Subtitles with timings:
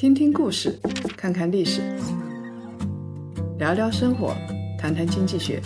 [0.00, 0.80] 听听故事，
[1.14, 1.82] 看看历史，
[3.58, 4.34] 聊聊生活，
[4.78, 5.60] 谈谈经济学。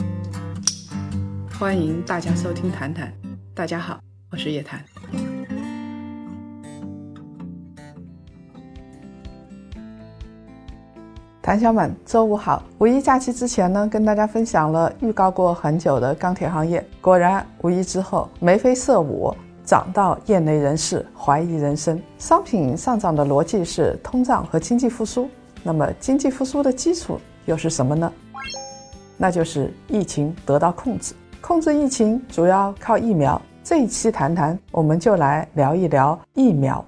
[1.57, 3.07] 欢迎大家收听《谈谈》，
[3.55, 4.01] 大家好，
[4.33, 4.85] 我是叶檀。
[11.41, 12.61] 檀香们，周五好！
[12.79, 19.33] 五一假期之前呢，跟大家分享了预告过很久的钢铁行业，果然五一之后眉飞色舞。
[19.75, 22.01] 涨到业内人士怀疑人生。
[22.17, 25.29] 商品上涨的逻辑是通胀和经济复苏，
[25.65, 28.13] 那么经济复苏的基础又是什么呢？
[29.17, 31.13] 那就是疫情得到控制。
[31.41, 33.41] 控制疫情主要靠疫苗。
[33.65, 36.85] 这一期谈谈，我们就来聊一聊疫苗。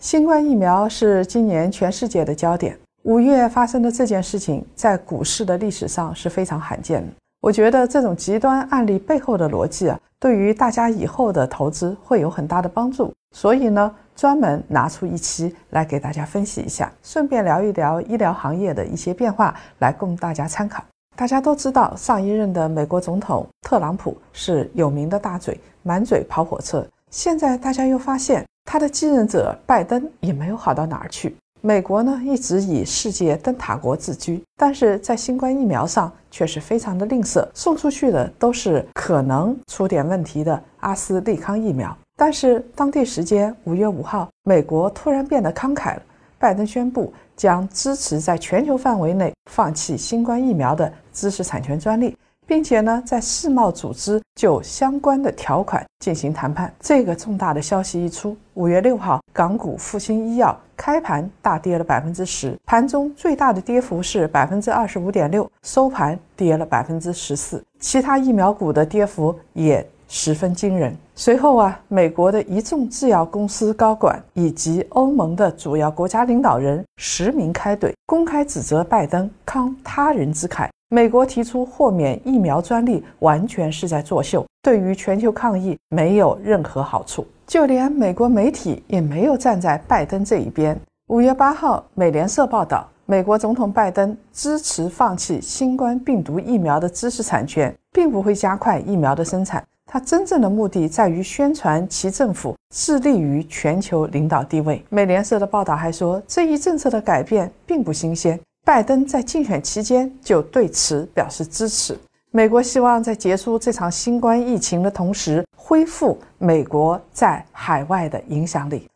[0.00, 2.78] 新冠疫苗是今年全世界的焦点。
[3.02, 7.12] 五月发生的这件事情，在股市的历史上是非常罕见的。
[7.40, 9.98] 我觉得这种极端案例背后的逻辑啊。
[10.18, 20.82] 对于大家以后的投资会有很大的帮助，所以呢，专门拿出一期来给大家分析一下，顺便聊一聊医疗行业的一些变化，来供大家参考。
[21.14, 26.86] 大家都知道，上一任的美国总统特朗普是有名的大嘴，满嘴跑火车。
[27.10, 31.36] 现在大家又发现，他的继任者拜登也没有好到哪儿去。
[31.66, 41.92] 美国呢一直以世界灯塔国自居，但是在新冠疫苗上却是非常的吝啬，送出去的都是可能出点问题的阿斯利康疫苗。
[42.16, 46.02] 但是当地时间五月五号，美国突然变得慷慨了，
[46.38, 52.16] 拜登宣布将支持在全球范围内放弃新冠疫苗的知识产权专利。
[52.46, 56.72] 并且呢，在世贸组织就相关的条款进行谈判。
[56.78, 67.62] 这个重大的消息一出，五月六号，港股复星医药开盘大跌了百分之十，盘中最大的跌幅是百分之二十五点六，收盘跌了百分之十四。
[67.80, 70.96] 其他疫苗股的跌幅也十分惊人。
[71.14, 80.68] 随后啊，美国的一众制药公司高管以及欧盟的主要国家领导人实名开怼，公开指责拜登慷他人之慨。
[80.88, 87.26] 美国提出豁免疫苗专利，完全是在作秀，对于全球抗疫没有任何好处。
[87.44, 90.78] 就连美国媒体也没有站在拜登这一边。
[91.08, 99.64] 五月八号，美联社报道，美国总统拜登支持放弃新冠病毒疫苗的知识产权，并不会加快疫苗的生产。
[99.86, 104.84] 他真正的目的在于宣传其政府致力于全球领导地位。
[104.88, 108.38] 美联社的报道还说，这一政策的改变并不新鲜。
[108.66, 111.96] 拜登在竞选期间就对此表示支持。
[112.32, 118.88] 美国希望在结束这场新冠疫情的同时，恢复美国在海外的影响力。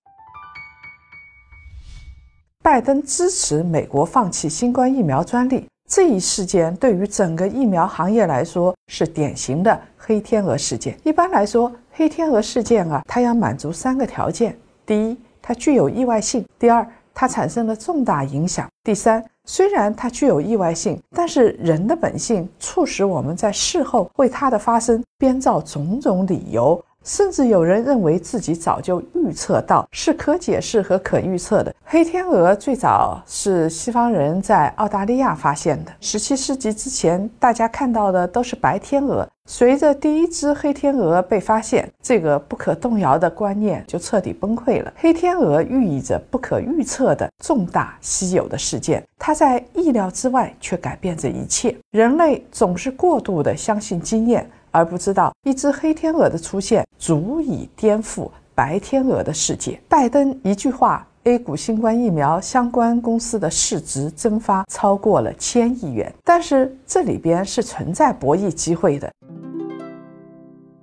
[2.64, 10.98] 拜登支持美国放弃新冠疫苗专利这一事件，对于整个疫苗行业来说是典型的黑天鹅事件。
[11.04, 19.24] 一般来说，黑天鹅事件啊，它要满足三个条件：第一，它具有意外性；第二，它产生了重大影响；第三。
[19.44, 26.80] 虽然它具有意外性，但是人的本性促使我们在事后为它的发生编造种种理由。
[27.02, 31.74] 甚至有人认为自己早就预测到，是可解释和可预测的。
[31.82, 35.90] 黑天鹅最早是西方人在澳大利亚发现的。
[35.98, 39.26] 十七世纪之前，大家看到的都是白天鹅。
[39.52, 44.92] 随着第一只黑天鹅被发现，这个不可动摇的观念就彻底崩溃了。
[44.94, 51.76] 黑天鹅寓意着不可预测的重大稀有的事件，它在意料之外，却改变着一切。
[51.90, 54.48] 人类总是过度的相信经验。
[54.70, 59.80] 而不知道一只黑天鹅的出现足以颠覆白天鹅的世界。
[59.88, 66.14] 拜登一句话，A 股新冠疫苗相关公司的市值蒸发超过了千亿元。
[66.22, 69.10] 但是这里边是存在博弈机会的。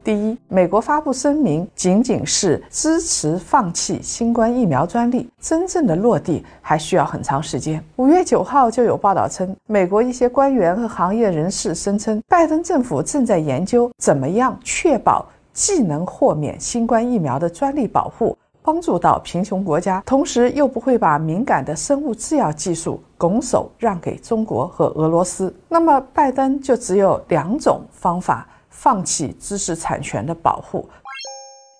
[0.07, 7.83] 第一，美国发布声明仅仅是支持放弃新冠疫苗专利，真正的落地还需要很长时间。
[7.97, 25.53] 五月九号就有报道称，美国一些官员和行业人士声称，拜登政府正在研究怎么样确保既能豁免新冠疫苗的专利保护，帮助到贫穷国家，同时又不会把敏感的生物制药技术拱手让给中国和俄罗斯。
[25.67, 28.47] 那么，拜登就只有两种方法。
[28.77, 30.87] 放弃知识产权的保护。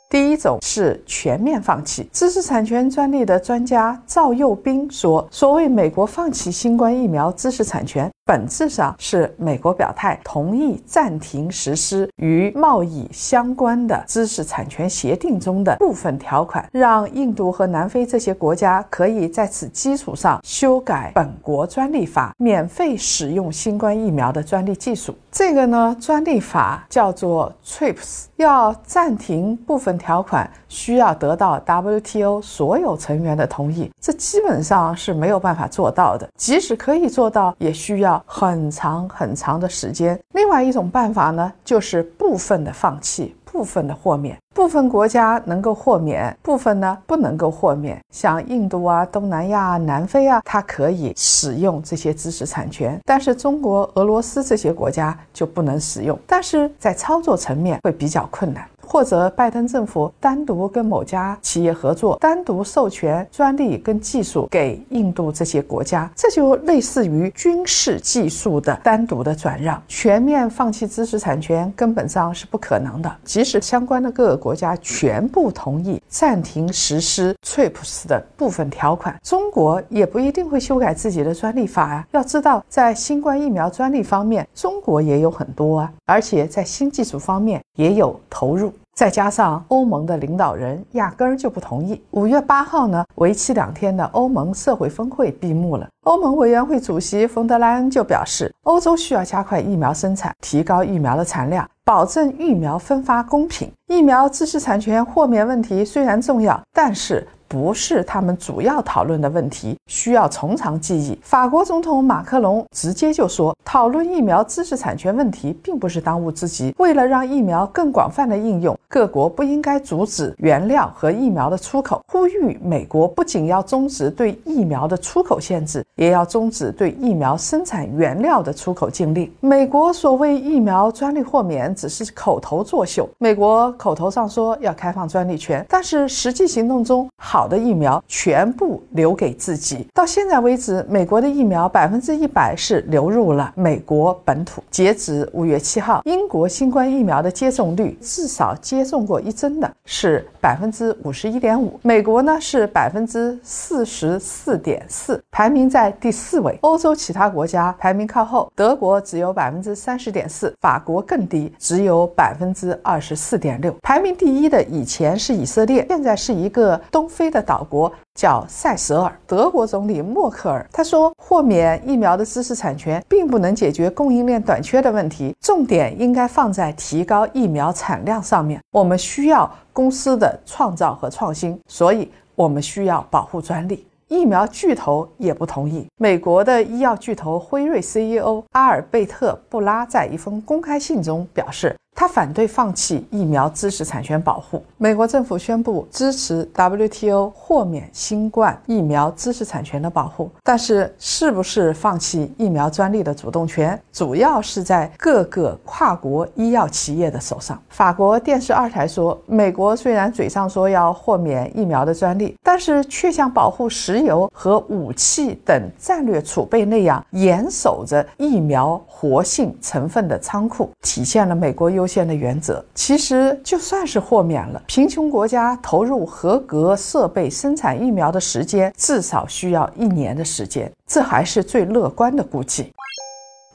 [0.09, 25.15] 第一种是全面放弃知识产权专利的专家赵又斌说：“所谓美国放弃新冠疫苗知识产权，本质上是美国表态同意暂停实施与贸易相关的知识产权协定中的部分条款，让印度和南非这些国家可以在此基础上修改本国专利法，免费使用新冠疫苗的专利技术。
[25.31, 36.27] 这个呢，专利法叫做 TRIPS，要暂停部分条款，需要得到 WTO 所有成员的同意，这基本上是没有办法做到的。
[36.35, 40.19] 即使可以做到，也需要很长很长的时间。
[40.33, 43.35] 另外一种办法呢，就是部分的放弃。
[43.49, 47.99] 部分的豁免，部分国家能够豁免，部分呢不能够豁免。
[48.13, 56.19] 像印度啊、东南亚、南非啊，它可以使用这些知识产权，但是中国、俄罗斯这些国家就不能使用。
[56.27, 58.63] 但是在操作层面会比较困难。
[58.87, 69.81] 或者拜登政府单独跟某家企业合作，单独授权专利跟技术给印度这些国家，这就类似于军事技术的单独的转让。
[69.87, 73.13] 全面放弃知识产权根本上是不可能的。
[73.25, 82.07] 即使相关的各个国家全部同意暂停实施 TRIPS 的部分条款，中国也不一定会修改自己的专利法啊。
[82.11, 88.71] 要知道，在新冠疫苗专利方面，中国也有很多啊，而且在新技术方面也有投入。
[88.97, 92.01] 再加上欧盟的领导人压根儿就不同意。
[92.09, 95.87] 五月八号呢，为期两天的欧盟社会峰会闭幕了。
[96.05, 103.71] 欧盟委员会主席冯德莱恩就表示，欧洲需要加快疫苗生产，提高疫苗的产量，保证疫苗分发公平。
[103.85, 107.27] 疫苗知识产权豁免问题虽然重要，但是。
[107.47, 111.17] 不是他们主要讨论的问题，需要从长计议。
[111.21, 116.73] 法国总统马克龙直接就说，讨论疫苗知识产权问题并不是当务之急。
[116.77, 122.01] 为了让疫苗更广泛的应用，各国不应该阻止原料和疫苗的出口。
[122.07, 129.31] 呼吁美国不仅要终止对疫苗的出口限制，也要终止对疫苗生产原料的出口禁令。
[129.39, 133.07] 美国所谓疫苗专利豁免只是口头作秀。
[133.17, 137.36] 美国口头上说要开放专利权，但是实际行动中好。
[137.37, 139.85] 好的疫苗全部留给自己。
[139.93, 144.63] 到现在为止，美国的疫苗百分之一百是流入了美国本土。
[144.71, 156.57] 截止五月七号，英国新冠疫苗的接种率至少接种过一针的是百分之五十一点五，美国呢是百分之四十四点四，排名在第四位。
[156.61, 163.71] 欧洲其他国家排名靠后，德国只有百分之三十点四，法国更低，只有百分之二十四点六。
[163.83, 167.26] 排名第一的以前是以色列，现在是一个东非。
[167.29, 178.59] 的岛国叫塞舌尔，德国总理默克尔他说，豁免疫苗的知识产权并不能解决供应链短缺的问题，重点应该放在提高疫苗产量上面。
[178.71, 183.85] 我们需要公司的创造和创新，所以我们需要保护专利。
[184.07, 185.85] 疫苗巨头也不同意。
[185.97, 191.75] 美国的医药巨头辉瑞 CEO 阿尔贝特·布拉在一封公开信中表示。
[191.99, 194.63] 他反对放弃疫苗知识产权保护。
[194.77, 207.59] 美国政府宣布支持 WTO 豁免新冠疫苗知识产权的保护，但是是不是放弃疫苗专利的主动权，主要是在各个跨国医药企业的手上。
[207.69, 221.86] 法国电视二台说，美国虽然嘴上说要豁免疫苗的专利，但是却像保护石油和武器等战略储备那样严守着疫苗活性成分的仓库，体现了美国优。
[221.87, 232.71] 线的原则，其实就算是豁免了，贫穷国家投入合格设备生产疫苗的时间至少需要一年的时间，这还是最乐观的估计。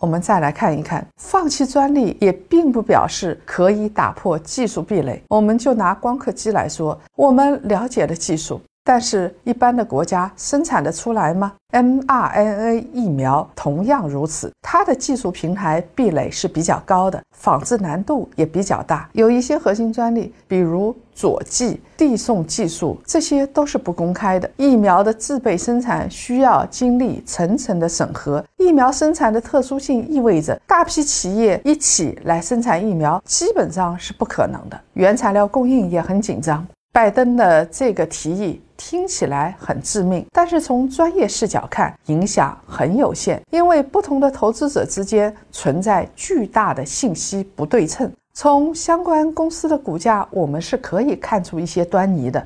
[0.00, 5.22] 我们再来看一看，放弃专利也并不表示可以打破技术壁垒。
[5.28, 8.60] 我们就拿光刻机来说，我们了解的技术。
[8.84, 19.08] 但是，一般的国家生产得出来吗？mRNA 疫苗同样如此，它的技术平台壁垒是比较高的，仿制难度也比较大。
[19.12, 24.50] 有一些核心专利，比如佐剂递送技术，这些都是不公开的。
[24.56, 36.66] 疫苗的制备生产需要经历层层的审核，疫苗生产的特殊性意味着大批企业一起来生产疫苗基本上是不可能的，原材料供应也很紧张。
[36.92, 38.60] 拜登的这个提议。
[38.76, 48.12] 听起来很致命，但是从专业视角看，影响很有限，因为不同的投资者之间存在巨大的信息不对称。
[48.34, 52.44] 从相关公司的股价，我们是可以看出一些端倪的。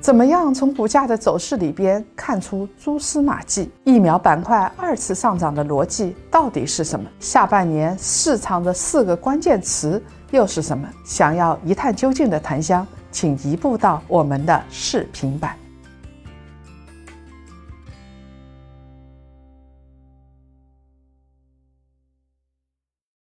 [0.00, 3.68] 怎么样从股价的走势里边看出蛛丝马迹？
[3.82, 7.04] 疫苗板块二次上涨的逻辑到底是什么？
[7.18, 10.88] 下半年市场的四个关键词又是什么？
[11.04, 12.86] 想要一探究竟的檀香。
[13.12, 15.56] 请移步到我们的视频版。